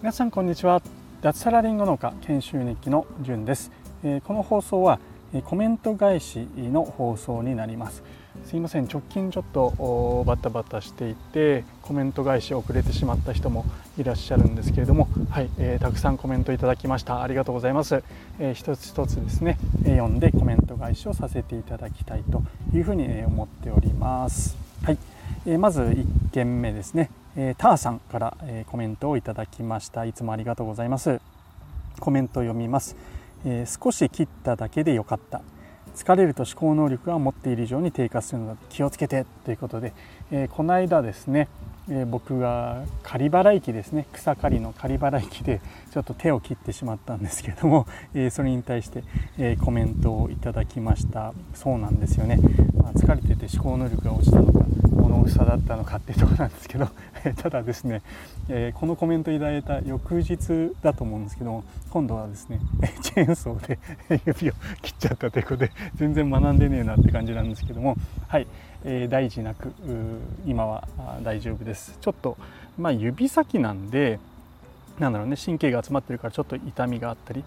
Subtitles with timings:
[0.00, 0.80] 皆さんこんにちは。
[1.22, 3.72] 脱サラリンゴ農家研修日記のじゅんです、
[4.04, 5.00] えー、この放送は
[5.44, 8.04] コメント返しの放送になります。
[8.44, 8.84] すいません。
[8.86, 13.64] 直近ちょっとバタバタしていてコメント返し遅れてしまった人も
[13.98, 17.22] いらっしゃるんですけれどもはい、えー、たくさんコメントいただきました。
[17.22, 18.04] ありがとうございます、
[18.38, 22.42] えー、一つ一つですね読んでコメント返しをさせていただきたいと
[22.72, 24.56] いうふうに思っております。
[24.84, 24.98] はい、
[25.48, 30.04] えー、まず1件目ですね、えターさんから、えコメントをいただきました。
[30.04, 31.20] いつもありがとうございます。
[32.00, 32.96] コメントを読みます、
[33.44, 35.42] え少し切っただけでよかった。
[35.94, 39.24] 疲れると思考能力が持っている以上に低下するので気をつけて。
[39.44, 39.92] ということで、
[40.32, 41.48] えー、この間ですね、
[41.88, 44.08] えー、僕が刈払機ですね。
[44.12, 45.60] 草刈りの刈払機で
[45.92, 49.04] ちょっと手を切ってしまったんですけども、えー、それに対して、
[49.38, 51.32] えコメントをいただきました。
[51.54, 52.40] そうなんですよね、
[52.74, 54.75] まあ、疲れてて思考能力が落ちたのか。
[55.08, 56.88] 物草だったのかっていうとこなんですけど
[57.36, 58.02] ただですね、
[58.48, 62.60] えー、このコメントいただいた翌日だと思うんですけど今度はですね
[63.02, 63.78] チェーンソーで
[64.26, 67.96] 指を切っちゃったということで全然学んでねえなって感じなんですけども
[68.28, 68.46] はい、
[68.84, 69.72] えー、大事なく
[70.46, 70.86] 今は
[71.22, 71.96] 大丈夫です。
[72.00, 72.36] ちょっと
[72.78, 74.18] まあ指先なんで
[74.98, 77.44] なんだろうね神経が集まってるからちょっと痛みがあったり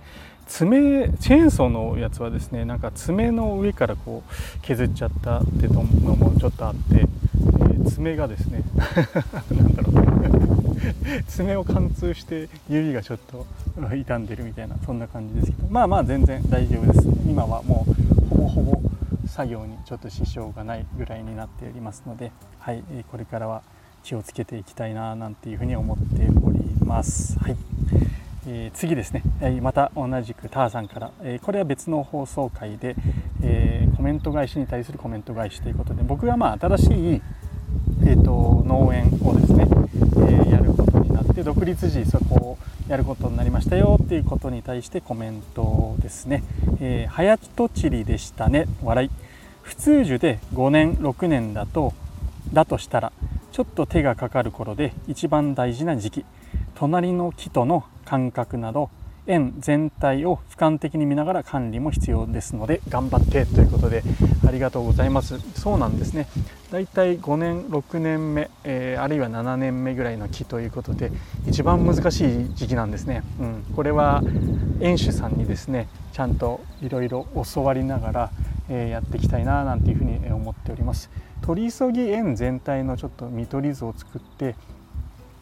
[0.48, 7.08] 爪チェーンソーのやつはですねなんか爪の上からこう削っちゃったっていうのもちょっとあって、
[7.90, 8.64] 爪がですね
[9.56, 10.10] なんだろう。
[11.28, 13.46] 爪を貫通して指がちょっと
[13.92, 15.68] 傷んでるみたいなそんな感じですけど。
[15.70, 17.08] まあまあ全然大丈夫です。
[17.28, 18.82] 今はもうほぼほぼ
[19.28, 23.62] 作業にちょっと支障がないぐらいになっておりますのではいこれからは
[24.04, 27.38] 気をつけていきたいななんていうふうに思っております。
[27.40, 27.58] はい。
[28.48, 32.96] えー、次ですね、えまた同じくターさんから、え、これは別の放送回で、
[33.44, 37.22] え、コメント返しに対するコメント返しということで僕がまあ新しい、
[38.10, 39.68] えーと、農園をですね、
[40.48, 42.58] えやることになって独立時そこを
[42.88, 46.44] やることになりましたよっていうことに対してコメントですね
[46.82, 48.66] 「えー、早とちりでしたね。
[48.82, 49.12] 笑い」
[49.62, 51.94] 普通樹で5年6年だと
[52.52, 53.12] だとしたら
[53.52, 56.26] ちょっと手がかかる頃で一番大事な時期。
[56.74, 58.90] 隣の木との間隔など
[59.30, 64.04] 園全体を俯瞰的に見ながら管理も必要ですので頑張ってということで
[64.46, 65.40] ありがとうございます。
[65.54, 66.28] そうなんですね。
[66.72, 71.12] だいたい5年6年目、えー、あるいは7年目ぐらいの木ということで
[71.48, 74.22] 一番難しい時期なんですね、うん、これは
[74.80, 78.32] 園主さんにですねちゃんといろいろ教わりながら、
[78.70, 81.10] えー、やっていきたいななんていうふうに思っております。
[81.42, 84.56] 取り急ぎ園全体のちょっと見取り図を作って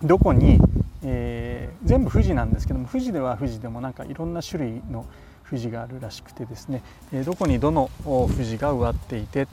[0.03, 0.59] どこに、
[1.03, 5.05] えー、全部富士なんですけども富士では富士でもなんかいろんな種類の
[5.47, 9.47] 富士があるらしくてですね、えー、どこにどの富士が植わっていてっ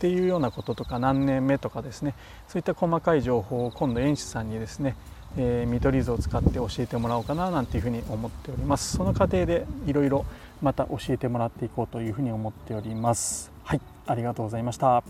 [0.00, 2.14] ていうようなこととか何年目とかですね
[2.48, 4.96] そういった細かい情報を今度園主さんにですね、
[5.36, 8.96] えー、見取り図を使って教えてもらおうかななんていうふうに思っております。
[8.96, 10.24] その過程でいろいろ
[10.62, 13.52] また教えてもらっていこうというふうに思っております。
[13.62, 15.02] はいありがとうございました。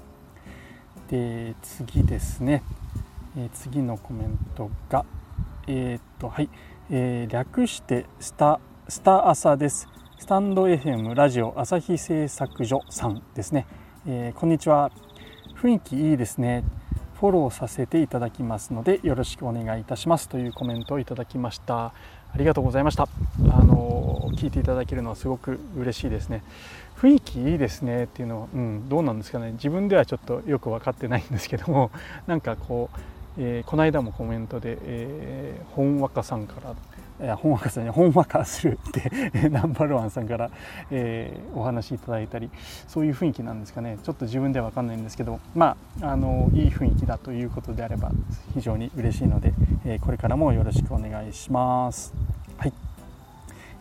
[1.09, 2.63] で次ですね、
[3.37, 5.05] えー、次のコメントが
[5.73, 6.51] えー、っとはい、
[6.91, 8.59] えー、略してスタ
[8.89, 9.87] スタ朝です。
[10.19, 13.69] スタンド FM ラジオ朝日製作所さんですね、
[14.05, 14.91] えー、こんにちは。
[15.63, 16.65] 雰囲気いいですね。
[17.21, 20.29] フォローさせていただきますのでよろしくお願いいたします。
[20.29, 21.85] というコメントをいただきました。
[21.85, 21.93] あ
[22.35, 23.05] りがとうございました。
[23.05, 26.43] あの聞いていただけるのはすごく嬉しいですね。
[27.01, 28.05] 雰囲気いいですね。
[28.05, 29.53] っていうのは、うん、どうなんですかね。
[29.53, 31.93] 自分ではちょっとよく分かってないんですけども。
[32.27, 36.75] なんかこう、えー、この間もコメントで、えー、本若さんから。
[37.21, 39.11] いや本若さんに本若するって
[39.51, 40.51] ナンバーワンさんから、
[40.91, 42.49] えー、お話しいただいたり。
[42.89, 43.99] そういう雰囲気なんですかね。
[44.03, 48.11] ちょっと自分では分かんないんですけどまああのいい雰囲気だということであれば
[48.55, 49.53] 非常に嬉しいので、
[49.85, 52.15] えー、これからもよろしくお願いします。
[52.57, 52.90] はい。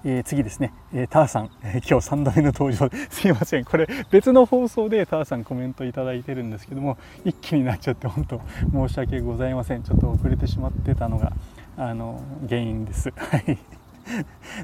[0.06, 2.90] えー、次ですね、えー、ターさん、えー、今日3度目の登場。
[3.10, 3.66] すいません。
[3.66, 9.84] これ別の放送でターさんコメントいただいてるんですけども一気になっちゃって本当申し訳ございません。
[9.84, 11.34] ちょっと遅れてしまってたのが
[11.78, 13.12] あの原因です。
[13.18, 13.58] はい。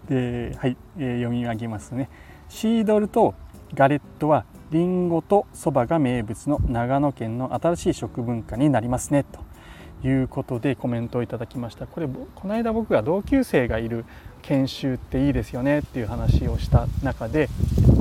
[0.07, 0.77] で、はい。
[0.97, 2.09] えー、読み上げますね。
[2.47, 3.33] シードルと
[3.73, 9.23] ガレットはリンゴとそばが名物の長野県の新しい食文化になりますね。
[9.23, 11.87] ということでコメントをいただきました。
[11.87, 14.05] これこの間僕が同級生がいる
[14.47, 17.49] 研修っていいですよねっていう話をした中で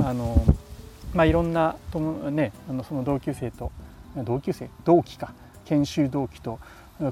[0.03, 0.43] あの、
[1.13, 3.71] まあ、いろんなとも、ね、あのその同級生と
[4.23, 4.69] 同級生？
[4.85, 5.33] 同期か。
[5.65, 6.59] 研修同期と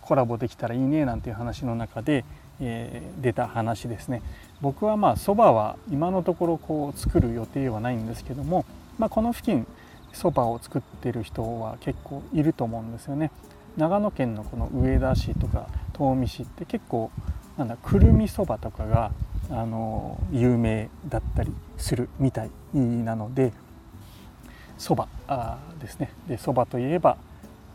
[0.02, 2.24] コラボできたらいいねなんていう話の中で、
[2.62, 4.22] えー、出た話ですね。
[4.62, 8.64] 僕はまあそばは今のところこう作る予定はないんですけども、
[9.00, 9.66] まあ、この付近
[10.14, 13.32] そばを作ってる人は結構いると思うんですよね。
[13.76, 17.10] 長野県のこの上田市とか東御市って結構
[17.58, 19.12] なんだくるみそばとかが
[19.50, 23.54] あの有名だったりするみたいなので
[24.78, 25.08] そば
[25.80, 26.12] ですね。
[26.28, 27.18] でそばといえば、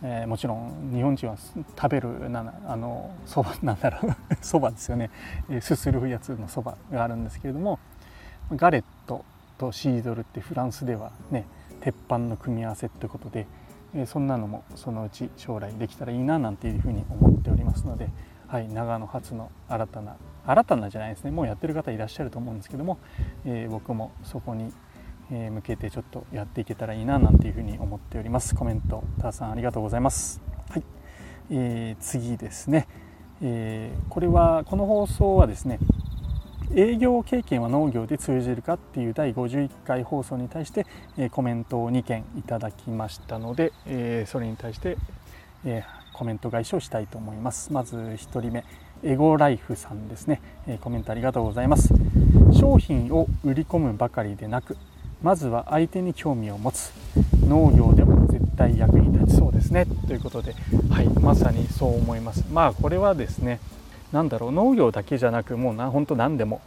[0.03, 1.37] えー、もちろん日本人は
[1.81, 5.11] 食べるなあのそば なんだろうそばですよね、
[5.49, 7.79] えー、すするやつのそばがあるんですけれども
[8.53, 9.25] ガレット
[9.59, 11.47] とシードルってフランスではね
[11.81, 13.47] 鉄板の組み合わせってことで、
[13.95, 18.11] えー、そんなのもそのうち将来できたらいいななんていうふうに思っておりますので、
[18.49, 20.17] はい、長野発の新たな
[20.47, 21.31] 新たなじゃないですね。
[21.31, 22.99] もうやってる方いらっしゃると思うんですけども、
[23.45, 24.73] えー、僕もそこに
[25.29, 28.55] 向けてちょっとやっていけたらいいななんていうふうに思っております。
[28.55, 30.41] コメントたくさんありがとうございます。
[30.71, 30.85] はい、
[31.51, 32.89] えー、次ですね、
[33.43, 35.79] えー、これはこの放送はですね
[36.75, 40.87] 営業経験は農業で通じるかっていう第51回放送に対して、
[41.19, 44.99] えコメントを2件いただきましたので、えそれに対して、
[45.65, 45.83] え
[46.19, 47.73] コメント返しをしたいと思います。
[47.73, 48.65] まず1人目
[49.05, 51.95] エゴライフさんですね、えコメントありがとうございます。
[52.59, 54.77] 商品を売り込むばかりでなく
[55.23, 56.93] まずは相手に興味を持つ。
[57.47, 59.87] 農業でも絶対役に立ちそうですね。
[60.09, 60.57] ということで
[60.91, 62.45] はいまさにそう思います。
[62.53, 63.61] まあこれはですね
[64.11, 66.61] 何だろう農業だけじゃなくもうな本当何でも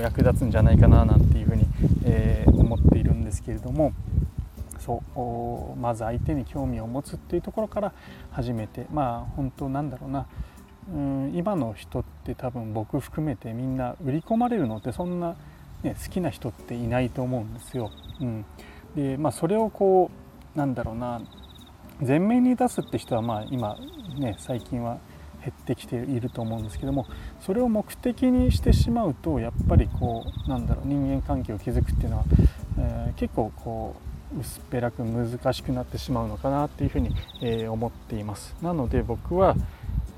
[0.00, 1.66] 役立つんじゃないかななんていうふうに、
[2.06, 3.92] えー、思っているんですけれども
[4.84, 7.92] そうまず相手に興味を持つっていうところから
[8.30, 10.26] 始めてまあ本当なんだろうな。
[10.92, 15.34] うん今の人って多分僕含めてみんな売り込まれるのってそんな、
[15.82, 17.90] ね、好きな人っていないと思うんですよ。
[18.20, 18.44] うん、
[18.94, 20.10] でまあそれをこ
[20.54, 21.22] うなんだろうな。
[22.00, 23.76] 前面に出すって人はまあ今
[24.18, 24.98] ね最近は
[25.40, 27.06] 減ってきていると思うんですけども
[27.40, 32.24] それを目的にしてしまうとやっぱりこうなんだろう人間関係を築くっていうのは、
[32.78, 38.54] えー、結構こう薄っぺらく難しくなってしまうのかなっていうふうに、えー、思っています。
[38.62, 39.56] なので僕は、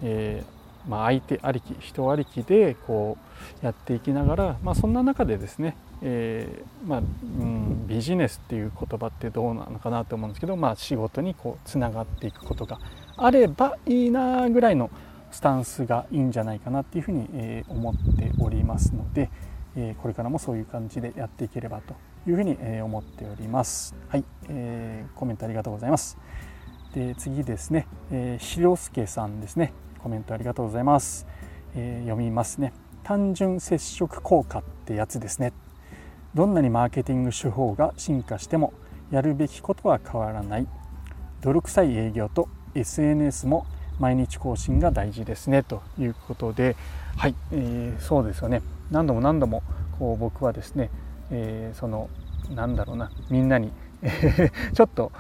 [0.03, 0.57] えー
[0.89, 3.19] まあ、相手ありき人ありきでこ
[3.63, 12.79] うやっていきながら、まあ、そんな中でですね、えー、まあ、うん、ビジネスっていう言葉ってどうなのかなと思うんですけど、まあ、仕事にこうつながっていくことが
[13.17, 14.91] あればいいなぐらいの
[15.33, 19.29] スタンスがいいんじゃないかなっていうふうに、え、思っておりますので、
[19.77, 21.95] え、これからもそういう感じでやっていければと
[22.27, 23.95] いうふうに、え思っております。
[24.09, 26.19] はい、えー、コメントありがとうございます。
[26.95, 29.73] で次ですね、えー、しろすけさんですね。
[29.99, 31.27] コメントありがとうございます、
[31.75, 32.73] えー、読みますね。
[33.03, 35.53] 単純接触効果ってやつですね。
[36.35, 38.73] どんなにマーケティング手法が進化しても
[39.11, 40.67] やるべきことは変わらない。
[41.41, 43.67] 泥臭い営業と SNS も
[43.99, 45.63] 毎日更新が大事ですね。
[45.63, 46.77] ということで
[47.17, 48.63] はい、えー、そうですよね。
[48.91, 49.63] 何度も何度も
[49.99, 50.91] こう僕はですね、
[51.31, 52.09] えー、その
[52.55, 53.73] なんだろうなみんなに
[54.75, 55.13] ちょっと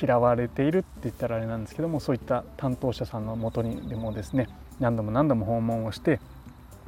[0.00, 4.48] 嫌われているって言ったらあれなんですけどもそういった担当者さんのもとにでもですね
[4.80, 6.20] 何度も何度も訪問をして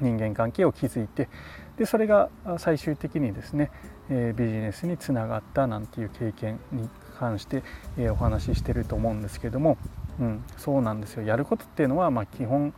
[0.01, 1.29] 人間関係を築いて
[1.77, 2.29] でそれが
[2.59, 3.71] 最終的にですね、
[4.09, 7.63] えビジネスにつながったなんていう経験に関して、
[7.99, 9.77] えお話ししてると思うんですけども、
[10.19, 11.23] うん、そうなんですよ。
[11.25, 12.73] やることっていうのは、まあ、基本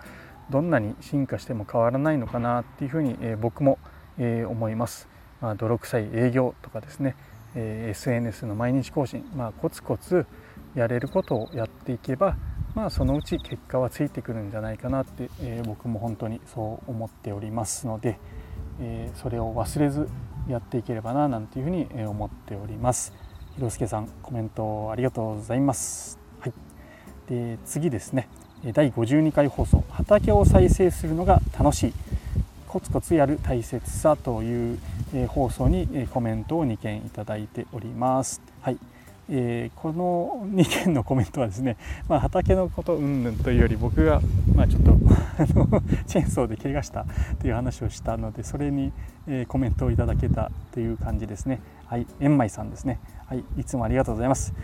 [0.51, 3.79] どんなに進化しても変わらないのかなっていうふうに、え僕も、
[4.19, 5.09] え思います。
[5.41, 7.15] まあ、泥臭い営業とかですね
[7.55, 10.27] えー、SNS の毎日更新、まあ、コツコツ
[10.75, 12.37] やれることをやっていけば、
[12.75, 18.19] まあ、そのうち結果はついてくるんじゃないかなって、えー、僕も本当にそう思っておりますので、
[18.81, 20.09] え、それを忘れず
[20.49, 23.13] やっていければななんていうふうに思っております。
[23.57, 26.19] 広助さんコメントありがとうございます。
[26.39, 26.53] はい、
[27.29, 28.29] で次ですね
[28.73, 31.93] 第52回放送「畑を再生するのが楽しい」
[32.69, 34.79] コツコツやる大切さという、
[35.15, 38.43] え放送に、えコメントを2件いただいております。
[38.61, 38.79] はい
[39.31, 41.77] えー、この2件のコメントはですね、
[42.09, 44.23] まあ、畑のことうんぬんというより僕が、
[44.55, 47.05] まあ、ちょっとあのチェーンソーで怪我した
[47.39, 48.91] という話をしたのでそれに、
[49.27, 51.61] えー、コメントをいただけたという感じですね。
[51.87, 53.01] はい、円舞さんですね。
[53.27, 54.55] はい、いつもありがとうございます。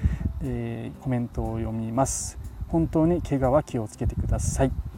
[0.42, 2.38] えー、コメントを読みます。
[2.68, 4.94] 本当に怪我は気をつけてください。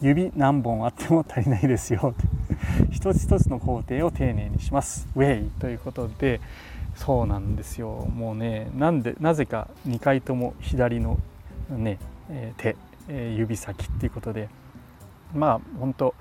[0.00, 2.14] 指何本あっても足りないですよ。
[2.90, 5.08] 一つ一つの工程を丁寧にします。
[5.14, 5.50] ウェイ。
[5.60, 6.40] ということで
[6.94, 8.08] そうなんですよ。
[8.14, 11.18] もうねなんでなぜか2回とも左の
[11.70, 11.98] ね、
[12.30, 12.76] え手、
[13.08, 14.48] え指先っていうことで
[15.34, 16.14] まあ本当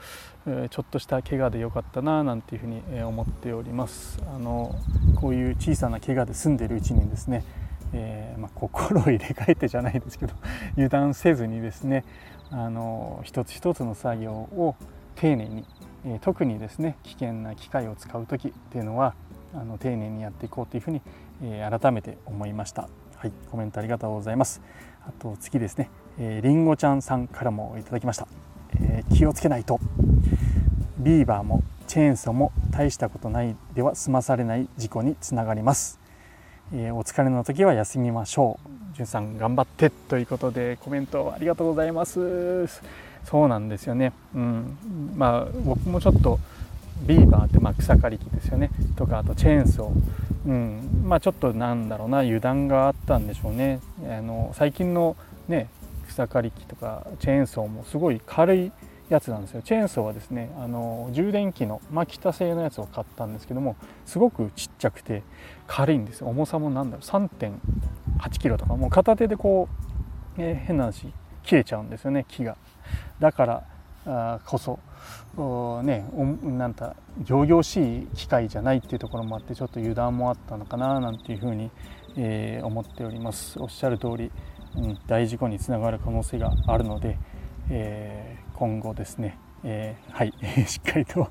[0.45, 4.19] ちょっとした怪我でよかったななんていうふうに思っております。
[4.33, 4.75] あの
[5.15, 7.43] こういう小さな怪我で済んでるうちにですね、
[7.93, 10.33] えー、まあ、心を入れ替えてじゃないですけど
[10.73, 12.03] 油断せずにですね
[12.51, 14.75] あの一つ一つの作業を
[15.15, 15.65] 丁寧に
[16.05, 19.15] え特にですね危険な機械を使う時っていうのは
[19.53, 21.01] あの丁寧にやっていこうというふうに、
[21.41, 22.87] え改めて思いました。
[23.15, 24.61] はい、コメントありがとうございます。
[25.07, 28.27] あと次ですね、えー、りんごちゃんさんからもいただきました、
[28.79, 29.79] えー、気をつけないと
[30.99, 35.98] ビーバーもチェーンソーも大したことないでは済まされない事故につながります、
[36.71, 38.95] えー、お疲れの時は休みましょう。
[38.95, 42.67] じゅんさん頑張ってということでコメントありがとうございます。
[43.25, 44.13] そうなんですよね。
[44.35, 44.77] うん。
[45.15, 46.39] まあ僕もちょっと
[47.07, 48.69] ビーバーってまあ草刈り機ですよね。
[48.95, 51.05] とかあとチェーンソー、うん。
[51.05, 53.79] まあ、ちょっとなんだろうな油断があったんでしょうね。
[54.07, 55.15] あの最近の
[55.47, 55.69] ね
[56.07, 58.71] 草刈り機とかチェーンソーもすごい軽い
[59.09, 59.61] やつなんですよ。
[59.61, 63.75] チェーンソーはですねあの充電器のマキタ製のやつを買ったんですけども
[64.05, 65.23] すごくちっちゃくて
[65.67, 66.27] 軽いんですよ。
[66.27, 68.75] 重さもなんだろう3.8キロとか。
[68.75, 69.67] もう片手でこ
[70.37, 71.11] う、えー、変な話
[71.43, 72.55] 切れちゃうんですよね木が。
[73.19, 73.63] だから
[74.05, 74.79] あこそ
[75.83, 76.05] ね
[76.43, 76.95] なんた
[77.27, 81.71] 仰々しい機械じゃないっていうところもあってちょっと油断もあったのかななんていうふうに、
[82.15, 83.59] えー、思っております。
[83.59, 84.31] おっしゃる通り、
[84.75, 87.17] うん、大事故につながる可能性があるので、
[87.69, 90.33] えー、今後ですね、えー、はい
[90.67, 91.29] しっかりと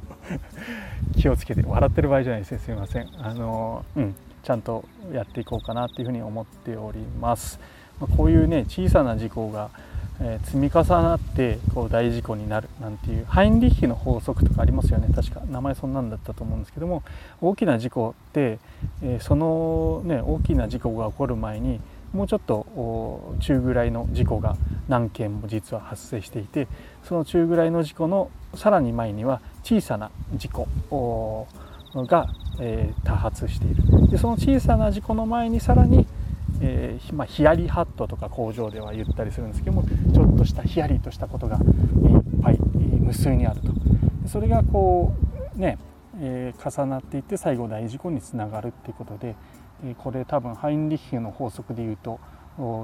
[1.16, 2.52] 気をつけて笑ってる場合じゃないです。
[2.52, 3.08] ねすいません。
[3.18, 7.60] あのうんちゃんとやっていこうかなっていうふうに思っております、
[8.00, 9.68] まあ、こういうね小さな事故が
[10.20, 15.08] えー、積み重なってこう大事故になるなんていうハインリッヒの法則とかありますよね。
[15.14, 17.02] 確か名前そんなんだったと思うんですけども
[17.40, 18.58] 大きな事故って、
[19.02, 21.80] えー、その、ね、大きな事故が起こる前に
[22.12, 24.56] もうちょっと中ぐらいの事故が
[24.88, 26.68] 何件も実は発生していて
[27.04, 31.46] その中ぐらいの事故のさらに前には小さな事故
[31.94, 32.28] が、
[33.04, 34.08] 多発している。
[34.10, 36.06] でその小さな事故の前にさらに
[36.60, 41.62] えー、まあ、ヒヤリハットとか工場では言ったりするんですけどもちょっとしたヒヤリとしたことが、いっ
[42.42, 43.68] ぱい、無数にあると。
[44.26, 45.14] それがこ
[45.56, 45.78] うね、
[46.20, 49.36] えー、重なっていって最後大事故につながるっていうことで、
[49.98, 52.18] これ多分ハインリッヒの法則でいうと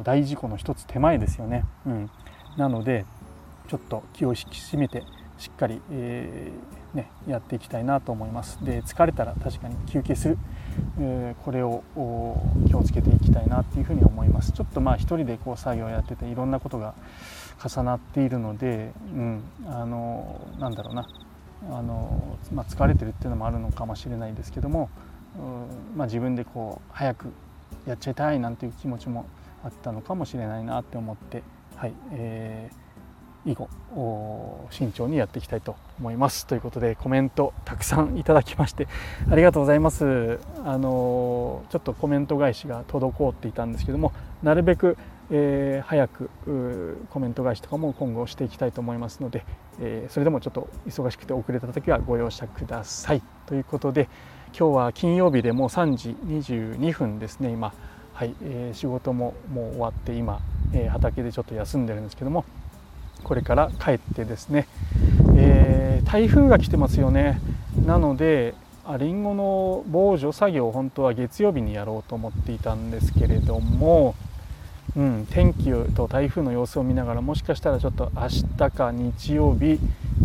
[0.04, 2.10] 大事故の一つ手前ですよね、うん、
[2.56, 3.04] なので
[3.68, 5.02] ちょっと気を引き締めて
[5.38, 8.64] しっかり、えー、ね、やっていきたいなと思います。
[8.64, 10.38] で疲れたら確かに休憩する。
[11.00, 11.82] えこれを
[12.68, 14.52] 気をつけていきたいなっていうふうに思います。
[14.52, 16.94] ちょっとまあ一人でこう作業やってていろんなことが
[17.64, 21.08] 重なっているので、うん、あのなんだろうな。
[21.70, 24.90] あの、まあ、疲れてるっていうのもあるのかもしれないですけども、
[25.96, 27.32] まあ、自分でこう早く
[27.86, 29.26] やっちゃいたいなんていう気持ちも
[29.64, 31.42] あったのかもしれないなって思って
[31.76, 32.84] はい、えー
[33.46, 33.68] 以後
[34.70, 38.88] 慎重にやっていきたいと思いますということでコメントたくさんいただきまして
[39.30, 40.38] ありがとうございます。
[40.64, 44.12] あのちょっとコメント返しが滞っていたんですけども
[44.42, 44.96] なるべく、
[45.30, 46.30] えー、早く
[47.10, 49.44] コメント返しとかも今後していきたいと思いますので、
[49.80, 54.08] えー、それでもちょっと忙しくて遅れた時はご容赦くださいということで
[54.56, 57.50] 今日は金曜日でもう3時22分ですね。
[57.50, 57.74] 今
[58.12, 60.40] はい、えー、仕事ももう終わって今、
[60.72, 62.44] え畑でちょっと休んでるんですけども
[63.24, 64.68] これから帰ってですね、
[65.36, 67.40] えー、台風が来てますよね。
[67.84, 68.54] なので
[68.96, 74.14] りんごの防除作業本当は月曜日にやろうと思っていたんですけれども、
[74.96, 79.78] うん、天気と台風の様子を見ながらもしかしたらちょっと明日か日曜日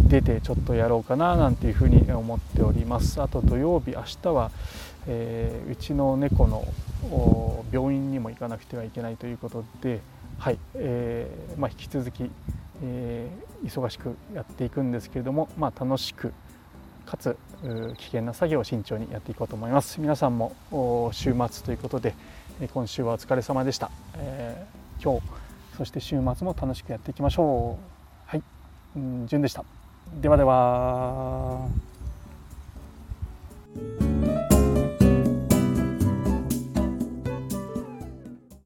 [0.08, 3.22] 出てちょっとやろうかななんていうふうに思っております。
[3.22, 4.52] あと土曜日明日は、
[5.08, 6.68] えー、うちの猫の
[7.72, 10.02] 病院にも行かなくてはいけないということで
[10.38, 12.30] はい、えーまあ、引き続き
[12.82, 16.34] えー、忙しくやっていくんですけれども、まあ、楽しく
[17.06, 17.36] かつ
[17.98, 20.00] 危険な作業を慎重にやっていこうと思います。
[20.00, 20.54] 皆さんも
[21.12, 22.14] 週末ということで
[22.68, 25.26] 今週はお疲れ様でした、えー、今日
[25.78, 28.30] そして週末も楽しくやっていきましょう。
[28.30, 28.44] はい、
[28.98, 29.64] うん、順でした。
[30.22, 31.70] ではでは